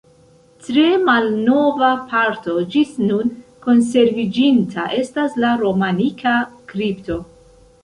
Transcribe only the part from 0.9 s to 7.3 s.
malnova parto ĝis nun konserviĝinta estas la romanika kripto.